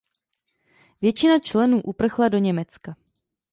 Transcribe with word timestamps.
Většina 1.01 1.39
členů 1.39 1.81
uprchla 1.81 2.29
do 2.29 2.37
Německa. 2.37 2.95